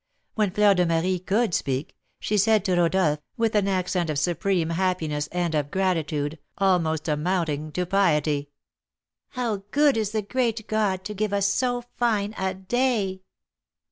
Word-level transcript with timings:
When 0.33 0.49
Fleur 0.49 0.73
de 0.73 0.83
Marie 0.83 1.19
could 1.19 1.53
speak, 1.53 1.95
she 2.19 2.35
said 2.35 2.65
to 2.65 2.75
Rodolph, 2.75 3.19
with 3.37 3.53
an 3.53 3.67
accent 3.67 4.09
of 4.09 4.17
supreme 4.17 4.71
happiness 4.71 5.27
and 5.27 5.53
of 5.53 5.69
gratitude, 5.69 6.39
almost 6.57 7.07
amounting 7.07 7.71
to 7.73 7.85
piety: 7.85 8.49
"How 9.37 9.57
good 9.69 9.97
is 9.97 10.09
the 10.09 10.23
great 10.23 10.65
God 10.67 11.03
to 11.05 11.13
give 11.13 11.33
us 11.33 11.45
so 11.45 11.83
fine 11.97 12.33
a 12.39 12.55
day!" 12.55 13.21